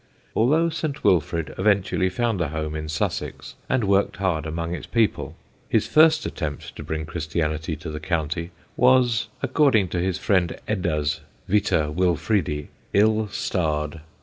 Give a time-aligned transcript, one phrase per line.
[0.35, 5.35] Although Saint Wilfrid eventually found a home in Sussex and worked hard among its people,
[5.69, 11.21] his first attempt to bring Christianity to the county was, according to his friend Edda's
[11.47, 14.01] Vita Wilfridi, ill starred.